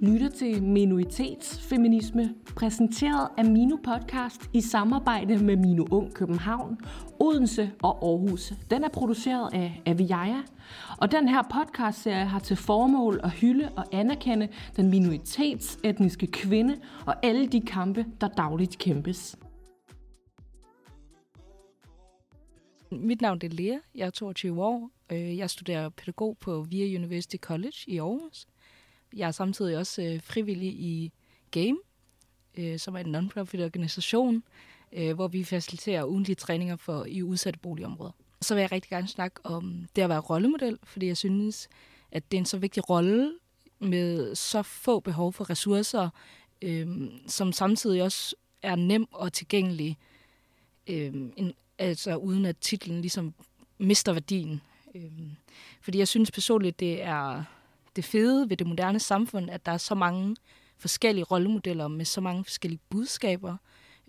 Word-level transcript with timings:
lytter 0.00 0.28
til 0.28 0.62
Minoritetsfeminisme, 0.62 2.34
præsenteret 2.56 3.28
af 3.38 3.44
Mino 3.44 3.76
Podcast 3.76 4.50
i 4.52 4.60
samarbejde 4.60 5.44
med 5.44 5.56
Mino 5.56 5.84
Ung 5.90 6.14
København, 6.14 6.78
Odense 7.20 7.70
og 7.82 8.08
Aarhus. 8.08 8.52
Den 8.70 8.84
er 8.84 8.88
produceret 8.88 9.54
af 9.54 9.82
Aviaja, 9.86 10.42
og 10.98 11.12
den 11.12 11.28
her 11.28 11.42
podcastserie 11.42 12.24
har 12.24 12.38
til 12.38 12.56
formål 12.56 13.20
at 13.22 13.30
hylde 13.30 13.72
og 13.76 13.84
anerkende 13.92 14.48
den 14.76 14.90
minoritetsetniske 14.90 16.26
kvinde 16.26 16.76
og 17.06 17.14
alle 17.26 17.46
de 17.46 17.60
kampe, 17.60 18.06
der 18.20 18.28
dagligt 18.28 18.78
kæmpes. 18.78 19.36
Mit 22.92 23.20
navn 23.20 23.40
er 23.44 23.48
Lea, 23.48 23.76
jeg 23.94 24.06
er 24.06 24.10
22 24.10 24.64
år. 24.64 24.90
Øh, 25.12 25.38
jeg 25.38 25.50
studerer 25.50 25.88
pædagog 25.88 26.36
på 26.40 26.66
VIA 26.70 26.98
University 26.98 27.36
College 27.36 27.76
i 27.86 27.98
Aarhus. 27.98 28.46
Jeg 29.16 29.26
er 29.26 29.30
samtidig 29.30 29.76
også 29.76 30.02
øh, 30.02 30.22
frivillig 30.22 30.68
i 30.68 31.12
GAME, 31.50 31.78
øh, 32.58 32.78
som 32.78 32.94
er 32.94 33.00
en 33.00 33.12
non-profit 33.12 33.60
organisation, 33.64 34.42
øh, 34.92 35.14
hvor 35.14 35.28
vi 35.28 35.44
faciliterer 35.44 36.04
ugentlige 36.04 36.36
træninger 36.36 36.76
for 36.76 37.04
i 37.04 37.22
udsatte 37.22 37.58
boligområder. 37.58 38.12
Så 38.40 38.54
vil 38.54 38.60
jeg 38.60 38.72
rigtig 38.72 38.90
gerne 38.90 39.08
snakke 39.08 39.40
om 39.44 39.86
det 39.96 40.02
at 40.02 40.08
være 40.08 40.18
rollemodel, 40.18 40.78
fordi 40.84 41.06
jeg 41.06 41.16
synes, 41.16 41.68
at 42.12 42.30
det 42.30 42.36
er 42.36 42.40
en 42.40 42.46
så 42.46 42.58
vigtig 42.58 42.90
rolle 42.90 43.32
med 43.78 44.34
så 44.34 44.62
få 44.62 45.00
behov 45.00 45.32
for 45.32 45.50
ressourcer, 45.50 46.08
øhm, 46.62 47.10
som 47.26 47.52
samtidig 47.52 48.02
også 48.02 48.36
er 48.62 48.76
nem 48.76 49.06
og 49.12 49.32
tilgængelig, 49.32 49.98
øhm, 50.86 51.32
en, 51.36 51.52
altså 51.78 52.16
uden 52.16 52.44
at 52.44 52.58
titlen 52.58 53.00
ligesom 53.00 53.34
mister 53.78 54.12
værdien. 54.12 54.60
Øh, 54.94 55.10
fordi 55.80 55.98
jeg 55.98 56.08
synes 56.08 56.30
personligt, 56.30 56.80
det 56.80 57.02
er 57.02 57.44
det 57.96 58.04
fede 58.04 58.50
ved 58.50 58.56
det 58.56 58.66
moderne 58.66 58.98
samfund, 58.98 59.50
at 59.50 59.66
der 59.66 59.72
er 59.72 59.78
så 59.78 59.94
mange 59.94 60.36
forskellige 60.78 61.24
rollemodeller 61.24 61.88
med 61.88 62.04
så 62.04 62.20
mange 62.20 62.44
forskellige 62.44 62.80
budskaber 62.90 63.56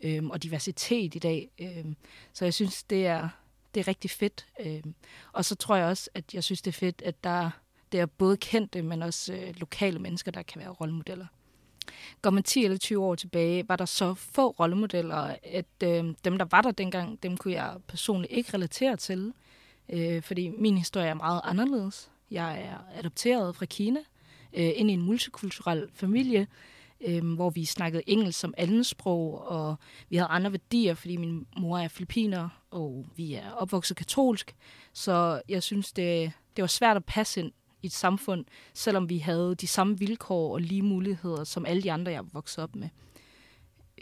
øhm, 0.03 0.29
og 0.29 0.43
diversitet 0.43 1.15
i 1.15 1.19
dag. 1.19 1.49
Øhm, 1.59 1.95
så 2.33 2.45
jeg 2.45 2.53
synes, 2.53 2.83
det 2.83 3.07
er, 3.07 3.29
det 3.73 3.79
er 3.79 3.87
rigtig 3.87 4.11
fedt. 4.11 4.45
Øhm, 4.59 4.95
og 5.33 5.45
så 5.45 5.55
tror 5.55 5.75
jeg 5.75 5.85
også, 5.85 6.09
at 6.13 6.33
jeg 6.33 6.43
synes, 6.43 6.61
det 6.61 6.71
er 6.71 6.79
fedt, 6.79 7.01
at 7.05 7.23
der 7.23 7.49
det 7.91 7.99
er 7.99 8.05
både 8.05 8.37
kendte, 8.37 8.81
men 8.81 9.01
også 9.01 9.33
øh, 9.33 9.53
lokale 9.57 9.99
mennesker, 9.99 10.31
der 10.31 10.41
kan 10.41 10.61
være 10.61 10.69
rollemodeller. 10.69 11.25
Går 12.21 12.29
man 12.29 12.43
10 12.43 12.63
eller 12.63 12.77
20 12.77 13.03
år 13.03 13.15
tilbage, 13.15 13.69
var 13.69 13.75
der 13.75 13.85
så 13.85 14.13
få 14.13 14.49
rollemodeller, 14.49 15.35
at 15.43 15.65
øh, 15.83 16.15
dem, 16.25 16.37
der 16.37 16.45
var 16.51 16.61
der 16.61 16.71
dengang, 16.71 17.23
dem 17.23 17.37
kunne 17.37 17.53
jeg 17.53 17.77
personligt 17.87 18.33
ikke 18.33 18.53
relatere 18.53 18.97
til, 18.97 19.33
øh, 19.89 20.21
fordi 20.21 20.49
min 20.49 20.77
historie 20.77 21.07
er 21.07 21.13
meget 21.13 21.41
anderledes. 21.43 22.10
Jeg 22.31 22.61
er 22.61 22.97
adopteret 22.99 23.55
fra 23.55 23.65
Kina 23.65 23.99
øh, 24.53 24.71
ind 24.75 24.89
i 24.89 24.93
en 24.93 25.01
multikulturel 25.01 25.89
familie, 25.93 26.47
øh, 27.01 27.33
hvor 27.33 27.49
vi 27.49 27.65
snakkede 27.65 28.03
engelsk 28.07 28.39
som 28.39 28.53
andensprog, 28.57 29.47
og 29.47 29.75
vi 30.09 30.15
havde 30.15 30.29
andre 30.29 30.51
værdier, 30.51 30.93
fordi 30.93 31.17
min 31.17 31.45
mor 31.57 31.77
er 31.77 31.87
filipiner, 31.87 32.49
og 32.71 33.05
vi 33.15 33.33
er 33.33 33.51
opvokset 33.51 33.97
katolsk. 33.97 34.55
Så 34.93 35.41
jeg 35.49 35.63
synes, 35.63 35.91
det, 35.91 36.31
det 36.55 36.61
var 36.61 36.67
svært 36.67 36.97
at 36.97 37.05
passe 37.05 37.39
ind 37.39 37.51
i 37.81 37.85
et 37.85 37.91
samfund, 37.91 38.45
selvom 38.73 39.09
vi 39.09 39.17
havde 39.17 39.55
de 39.55 39.67
samme 39.67 39.99
vilkår 39.99 40.53
og 40.53 40.61
lige 40.61 40.81
muligheder, 40.81 41.43
som 41.43 41.65
alle 41.65 41.83
de 41.83 41.91
andre, 41.91 42.11
jeg 42.11 42.23
voksede 42.33 42.63
op 42.63 42.75
med. 42.75 42.89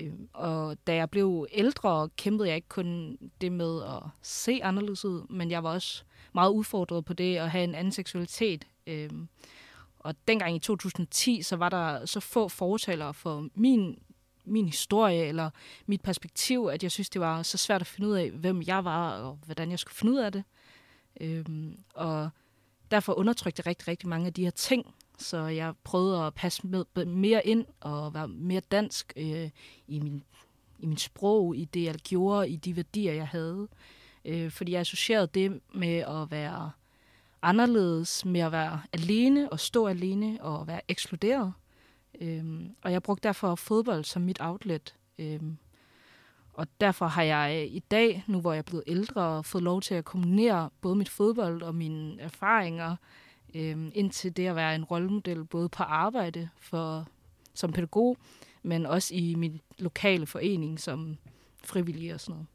Øh, 0.02 0.14
og 0.34 0.78
da 0.88 0.96
jeg 0.96 1.10
blev 1.10 1.48
ældre, 1.52 2.10
kæmpede 2.18 2.48
jeg 2.48 2.56
ikke 2.56 2.70
kun 2.70 3.18
det 3.42 3.52
med 3.52 3.84
at 3.84 4.04
se 4.22 4.60
anderledes 4.64 5.06
ud, 5.06 5.28
men 5.30 5.52
jeg 5.52 5.64
var 5.64 5.74
også 5.74 6.04
meget 6.34 6.50
udfordret 6.50 7.06
på 7.06 7.14
det 7.14 7.38
at 7.38 7.52
have 7.52 7.64
en 7.64 7.76
anden 7.76 7.92
seksualitet. 7.92 8.68
Øh, 8.88 9.10
og 10.00 10.16
dengang 10.28 10.56
i 10.56 10.60
2010, 10.60 11.42
så 11.42 11.56
var 11.56 11.70
der 11.70 12.06
så 12.06 12.20
få 12.20 12.48
fortalere 12.48 13.14
for 13.14 13.48
min, 13.56 14.00
min 14.46 14.66
historie 14.66 15.26
eller 15.26 15.50
mit 15.86 16.02
perspektiv, 16.02 16.70
at 16.74 16.84
jeg 16.84 16.92
synes, 16.92 17.10
det 17.10 17.22
var 17.22 17.44
så 17.44 17.58
svært 17.58 17.82
at 17.82 17.88
finde 17.88 18.10
ud 18.10 18.16
af, 18.16 18.32
hvem 18.32 18.62
jeg 18.62 18.86
var 18.86 19.12
og 19.12 19.40
hvordan 19.46 19.72
jeg 19.72 19.80
skulle 19.80 19.96
finde 19.96 20.14
ud 20.14 20.18
af 20.18 20.32
det. 20.32 20.44
Øh, 21.22 21.46
og 21.94 22.30
derfor 22.92 23.14
undertrykte 23.14 23.60
jeg 23.60 23.68
rigtig, 23.68 23.88
rigtig 23.88 24.10
mange 24.10 24.28
af 24.28 24.34
de 24.34 24.44
her 24.44 24.52
ting, 24.52 24.94
så 25.22 25.46
jeg 25.46 25.74
prøvede 25.84 26.26
at 26.26 26.34
passe 26.34 26.68
med, 26.68 27.06
mere 27.06 27.48
ind 27.48 27.66
og 27.80 28.14
være 28.14 28.28
mere 28.28 28.62
dansk 28.72 29.14
øh, 29.16 29.50
i, 29.88 30.00
min, 30.00 30.24
i 30.80 30.86
min 30.86 30.98
sprog, 30.98 31.56
i 31.56 31.66
det, 31.66 31.84
jeg 31.84 31.96
gjorde, 31.96 32.50
i 32.50 32.56
de 32.56 32.76
værdier, 32.76 33.14
jeg 33.14 33.28
havde. 33.28 33.68
Øh, 34.26 34.52
fordi 34.52 34.72
jeg 34.72 34.82
associerede 34.82 35.28
det 35.34 35.60
med 35.74 35.98
at 35.98 36.32
være 36.32 36.72
anderledes, 37.42 38.26
med 38.26 38.42
at 38.42 38.52
være 38.52 38.82
alene 38.94 39.52
og 39.52 39.60
stå 39.60 39.88
alene 39.88 40.38
og 40.42 40.68
være 40.68 40.82
ekskluderet. 40.88 41.54
Øh, 42.22 42.46
og 42.82 42.92
jeg 42.92 43.04
brugte 43.04 43.28
derfor 43.28 43.56
fodbold 43.56 44.04
som 44.04 44.22
mit 44.22 44.38
outlet. 44.42 44.96
Øh, 45.20 45.40
og 46.54 46.68
derfor 46.82 47.06
har 47.06 47.24
jeg 47.24 47.56
øh, 47.56 47.76
i 47.76 47.80
dag, 47.80 48.24
nu 48.28 48.42
hvor 48.42 48.54
jeg 48.54 48.60
er 48.60 48.64
blevet 48.64 48.84
ældre, 48.88 49.44
fået 49.44 49.64
lov 49.64 49.82
til 49.82 49.96
at 49.96 50.06
kombinere 50.06 50.70
både 50.82 50.96
mit 50.96 51.10
fodbold 51.10 51.62
og 51.62 51.76
mine 51.76 52.22
erfaringer 52.22 52.96
øh, 53.54 53.92
indtil 53.94 54.38
det 54.38 54.48
at 54.48 54.56
være 54.56 54.76
en 54.76 54.84
rollemodel 54.84 55.46
både 55.46 55.70
på 55.70 55.84
arbejde 55.84 56.50
for, 56.58 57.08
som 57.54 57.72
pædagog, 57.72 58.18
men 58.64 58.86
også 58.86 59.16
i 59.16 59.36
min 59.36 59.62
lokale 59.80 60.26
forening 60.26 60.80
som 60.80 61.18
frivillig 61.64 62.14
og 62.14 62.20
sådan 62.20 62.34
noget. 62.34 62.48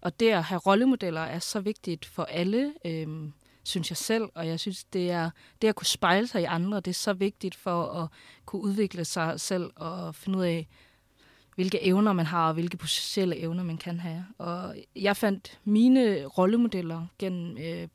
Og 0.00 0.20
det 0.20 0.30
at 0.30 0.44
have 0.44 0.58
rollemodeller 0.58 1.20
er 1.20 1.38
så 1.38 1.60
vigtigt 1.60 2.04
for 2.04 2.22
alle, 2.22 2.74
øh, 2.84 3.28
synes 3.62 3.90
jeg 3.90 3.96
selv, 3.96 4.24
og 4.34 4.46
jeg 4.46 4.60
synes, 4.60 4.84
det 4.84 5.10
er 5.10 5.30
det 5.62 5.68
at 5.68 5.74
kunne 5.74 5.86
spejle 5.86 6.26
sig 6.26 6.42
i 6.42 6.44
andre, 6.44 6.80
det 6.80 6.90
er 6.90 6.94
så 6.94 7.12
vigtigt 7.12 7.54
for 7.54 7.84
at 7.84 8.08
kunne 8.46 8.62
udvikle 8.62 9.04
sig 9.04 9.40
selv 9.40 9.70
og 9.76 10.14
finde 10.14 10.38
ud 10.38 10.44
af, 10.44 10.68
hvilke 11.54 11.82
evner 11.84 12.12
man 12.12 12.26
har, 12.26 12.48
og 12.48 12.54
hvilke 12.54 12.76
potentielle 12.76 13.36
evner 13.36 13.62
man 13.62 13.78
kan 13.78 14.00
have. 14.00 14.26
Og 14.38 14.76
jeg 14.96 15.16
fandt 15.16 15.60
mine 15.64 16.24
rollemodeller 16.24 17.06
gennem 17.18 17.58
øh, 17.58 17.88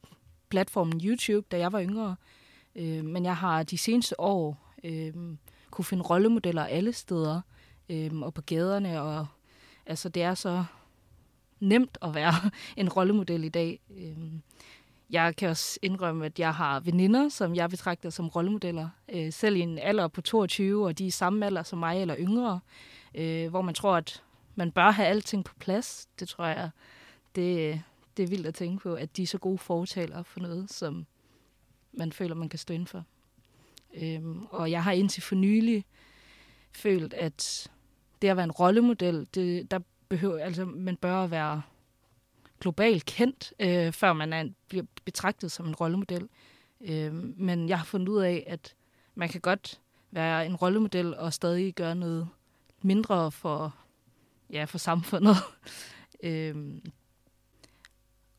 platformen 0.51 1.01
YouTube, 1.03 1.47
da 1.51 1.57
jeg 1.57 1.71
var 1.71 1.81
yngre. 1.81 2.15
Øh, 2.75 3.05
men 3.05 3.25
jeg 3.25 3.37
har 3.37 3.63
de 3.63 3.77
seneste 3.77 4.19
år 4.19 4.73
øh, 4.83 5.13
kunne 5.71 5.85
finde 5.85 6.03
rollemodeller 6.03 6.63
alle 6.63 6.93
steder 6.93 7.41
øh, 7.89 8.11
og 8.21 8.33
på 8.33 8.41
gaderne. 8.41 9.01
Og, 9.01 9.27
altså, 9.85 10.09
det 10.09 10.23
er 10.23 10.33
så 10.33 10.63
nemt 11.59 11.97
at 12.01 12.15
være 12.15 12.33
en 12.77 12.89
rollemodel 12.89 13.43
i 13.43 13.49
dag. 13.49 13.79
Øh, 13.97 14.17
jeg 15.09 15.35
kan 15.35 15.49
også 15.49 15.79
indrømme, 15.81 16.25
at 16.25 16.39
jeg 16.39 16.53
har 16.53 16.79
veninder, 16.79 17.29
som 17.29 17.55
jeg 17.55 17.69
betragter 17.69 18.09
som 18.09 18.27
rollemodeller. 18.27 18.89
Øh, 19.13 19.33
selv 19.33 19.55
i 19.55 19.59
en 19.59 19.79
alder 19.79 20.07
på 20.07 20.21
22, 20.21 20.85
og 20.85 20.97
de 20.97 21.07
er 21.07 21.11
samme 21.11 21.45
alder 21.45 21.63
som 21.63 21.79
mig 21.79 22.01
eller 22.01 22.15
yngre. 22.19 22.59
Øh, 23.15 23.49
hvor 23.49 23.61
man 23.61 23.73
tror, 23.73 23.95
at 23.95 24.23
man 24.55 24.71
bør 24.71 24.91
have 24.91 25.07
alting 25.07 25.45
på 25.45 25.53
plads. 25.59 26.07
Det 26.19 26.27
tror 26.27 26.45
jeg, 26.45 26.69
det, 27.35 27.81
det 28.21 28.27
er 28.27 28.29
vildt 28.29 28.47
at 28.47 28.55
tænke 28.55 28.83
på, 28.83 28.93
at 28.93 29.17
de 29.17 29.23
er 29.23 29.27
så 29.27 29.37
gode 29.37 29.57
fortalere 29.57 30.23
for 30.23 30.39
noget, 30.39 30.73
som 30.73 31.05
man 31.93 32.11
føler, 32.11 32.35
man 32.35 32.49
kan 32.49 32.59
stå 32.59 32.73
inden 32.73 32.87
for. 32.87 33.03
Øhm, 33.93 34.45
og 34.45 34.71
jeg 34.71 34.83
har 34.83 34.91
indtil 34.91 35.23
for 35.23 35.35
nylig 35.35 35.85
følt, 36.71 37.13
at 37.13 37.71
det 38.21 38.27
at 38.27 38.37
være 38.37 38.43
en 38.43 38.51
rollemodel, 38.51 39.27
det, 39.35 39.71
der 39.71 39.79
behøver, 40.09 40.39
altså, 40.39 40.65
man 40.65 40.95
bør 40.95 41.27
være 41.27 41.61
globalt 42.59 43.05
kendt, 43.05 43.53
øh, 43.59 43.93
før 43.93 44.13
man 44.13 44.33
er, 44.33 44.49
bliver 44.67 44.85
betragtet 45.05 45.51
som 45.51 45.67
en 45.67 45.75
rollemodel. 45.75 46.29
Øh, 46.81 47.13
men 47.37 47.69
jeg 47.69 47.77
har 47.77 47.85
fundet 47.85 48.09
ud 48.09 48.21
af, 48.21 48.43
at 48.47 48.75
man 49.15 49.29
kan 49.29 49.41
godt 49.41 49.81
være 50.11 50.45
en 50.45 50.55
rollemodel 50.55 51.15
og 51.15 51.33
stadig 51.33 51.73
gøre 51.73 51.95
noget 51.95 52.27
mindre 52.81 53.31
for, 53.31 53.75
ja, 54.49 54.63
for 54.63 54.77
samfundet. 54.77 55.35
øh, 56.23 56.55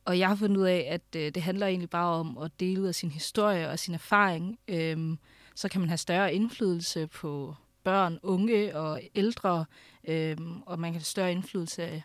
og 0.05 0.19
jeg 0.19 0.29
har 0.29 0.35
fundet 0.35 0.57
ud 0.57 0.65
af, 0.65 0.87
at 0.91 1.17
øh, 1.17 1.35
det 1.35 1.43
handler 1.43 1.67
egentlig 1.67 1.91
bare 1.91 2.15
om 2.15 2.39
at 2.39 2.51
dele 2.61 2.81
ud 2.81 2.87
af 2.87 2.95
sin 2.95 3.11
historie 3.11 3.71
og 3.71 3.79
sin 3.79 3.95
erfaring. 3.95 4.59
Øhm, 4.69 5.19
så 5.55 5.69
kan 5.69 5.81
man 5.81 5.89
have 5.89 5.99
større 5.99 6.35
indflydelse 6.35 7.07
på 7.07 7.55
børn, 7.85 8.19
unge 8.23 8.77
og 8.77 9.01
ældre, 9.15 9.65
øhm, 10.09 10.63
og 10.63 10.79
man 10.79 10.93
kan 10.93 11.01
have 11.01 11.05
større 11.05 11.33
indflydelse, 11.33 12.03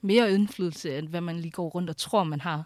mere 0.00 0.32
indflydelse, 0.32 0.98
end 0.98 1.08
hvad 1.08 1.20
man 1.20 1.36
lige 1.36 1.50
går 1.50 1.68
rundt 1.68 1.90
og 1.90 1.96
tror, 1.96 2.24
man 2.24 2.40
har. 2.40 2.64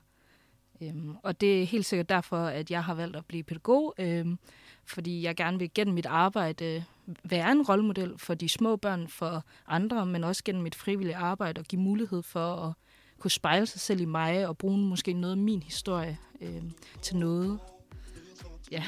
Øhm, 0.82 1.16
og 1.22 1.40
det 1.40 1.62
er 1.62 1.66
helt 1.66 1.87
sikkert 1.87 2.08
derfor, 2.08 2.38
at 2.38 2.70
jeg 2.70 2.84
har 2.84 2.94
valgt 2.94 3.16
at 3.16 3.26
blive 3.26 3.43
pædagog, 3.43 3.94
øhm, 3.99 4.38
fordi 4.84 5.22
jeg 5.22 5.37
gerne 5.37 5.58
vil 5.58 5.70
gennem 5.75 5.94
mit 5.94 6.06
arbejde 6.06 6.64
øh, 6.64 6.82
være 7.25 7.52
en 7.52 7.62
rollemodel 7.62 8.19
for 8.19 8.34
de 8.34 8.49
små 8.49 8.76
børn, 8.76 9.08
for 9.08 9.44
andre, 9.66 10.06
men 10.06 10.25
også 10.25 10.44
gennem 10.44 10.62
mit 10.62 10.75
frivillige 10.75 11.16
arbejde 11.16 11.58
og 11.58 11.64
give 11.64 11.81
mulighed 11.81 12.22
for 12.22 12.56
at 12.56 12.72
kunne 13.20 13.31
spejle 13.31 13.66
sig 13.66 13.81
selv 13.81 14.00
i 14.00 14.05
mig 14.05 14.49
og 14.49 14.58
bruge 14.58 14.78
måske 14.78 15.12
noget 15.12 15.32
af 15.32 15.38
min 15.38 15.62
historie 15.62 16.19
øh, 16.40 16.62
til 17.02 17.16
noget. 17.16 17.58
Ja. 18.72 18.82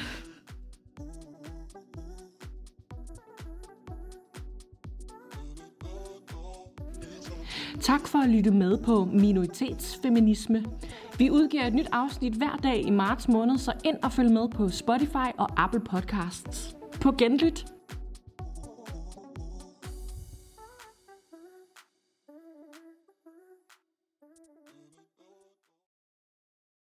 Tak 7.81 8.09
for 8.09 8.19
at 8.19 8.31
lytte 8.31 8.51
med 8.51 8.79
på 8.79 9.05
Minoritetsfeminisme. 9.05 10.65
Vi 11.19 11.31
udgiver 11.31 11.67
et 11.67 11.75
nyt 11.75 11.89
afsnit 11.93 12.33
hver 12.35 12.57
dag 12.57 12.87
i 12.87 12.91
marts 12.91 13.29
måned, 13.29 13.59
så 13.59 13.73
ind 13.85 13.97
og 14.03 14.13
følg 14.13 14.33
med 14.33 14.49
på 14.49 14.69
Spotify 14.69 15.31
og 15.39 15.49
Apple 15.57 15.81
Podcasts. 15.81 16.77
På 17.01 17.13
genlyt. 17.13 17.76